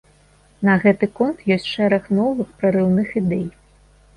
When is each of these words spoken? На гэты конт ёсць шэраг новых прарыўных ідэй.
На 0.69 0.77
гэты 0.83 1.09
конт 1.19 1.43
ёсць 1.55 1.69
шэраг 1.75 2.09
новых 2.21 2.49
прарыўных 2.63 3.13
ідэй. 3.23 3.45